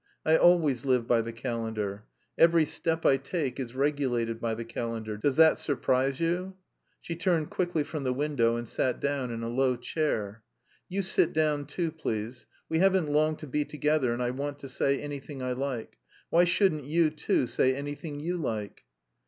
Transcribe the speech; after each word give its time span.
I 0.25 0.35
always 0.35 0.83
live 0.83 1.05
by 1.07 1.21
the 1.21 1.31
calendar. 1.31 2.05
Every 2.35 2.65
step 2.65 3.05
I 3.05 3.17
take 3.17 3.59
is 3.59 3.75
regulated 3.75 4.41
by 4.41 4.55
the 4.55 4.65
calendar. 4.65 5.15
Does 5.15 5.35
that 5.35 5.59
surprise 5.59 6.19
you?" 6.19 6.55
She 6.99 7.15
turned 7.15 7.51
quickly 7.51 7.83
from 7.83 8.03
the 8.03 8.11
window 8.11 8.55
and 8.55 8.67
sat 8.67 8.99
down 8.99 9.29
in 9.31 9.43
a 9.43 9.47
low 9.47 9.75
chair. 9.75 10.41
"You 10.89 11.03
sit 11.03 11.33
down, 11.33 11.65
too, 11.67 11.91
please. 11.91 12.47
We 12.67 12.79
haven't 12.79 13.11
long 13.11 13.35
to 13.35 13.45
be 13.45 13.63
together 13.63 14.11
and 14.11 14.23
I 14.23 14.31
want 14.31 14.57
to 14.61 14.67
say 14.69 14.99
anything 14.99 15.43
I 15.43 15.51
like.... 15.53 15.99
Why 16.31 16.45
shouldn't 16.45 16.85
you, 16.85 17.11
too, 17.11 17.45
say 17.45 17.75
anything 17.75 18.19
you 18.19 18.37
like?" 18.37 18.85